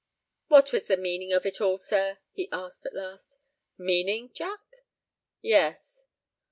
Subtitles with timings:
[0.47, 3.37] "What was the meaning of it all, sir?" he asked, at last.
[3.77, 4.61] "Meaning, Jack?"
[5.43, 6.07] "Yes."